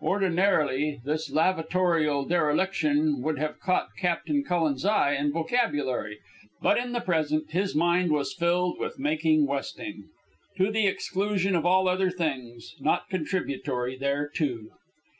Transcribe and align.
Ordinarily 0.00 1.00
this 1.04 1.28
lavatorial 1.28 2.24
dereliction 2.28 3.20
would 3.20 3.40
have 3.40 3.58
caught 3.58 3.96
Captain 3.98 4.44
Cullen's 4.44 4.84
eye 4.84 5.14
and 5.14 5.32
vocabulary, 5.32 6.20
but 6.60 6.78
in 6.78 6.92
the 6.92 7.00
present 7.00 7.50
his 7.50 7.74
mind 7.74 8.12
was 8.12 8.32
filled 8.32 8.78
with 8.78 9.00
making 9.00 9.44
westing, 9.44 10.04
to 10.56 10.70
the 10.70 10.86
exclusion 10.86 11.56
of 11.56 11.66
all 11.66 11.88
other 11.88 12.12
things 12.12 12.76
not 12.78 13.10
contributory 13.10 13.98
thereto. 13.98 14.68